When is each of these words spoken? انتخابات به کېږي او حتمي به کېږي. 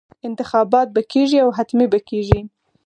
انتخابات 0.27 0.87
به 0.95 1.01
کېږي 1.11 1.37
او 1.43 1.49
حتمي 1.57 1.87
به 1.93 1.99
کېږي. 2.09 2.39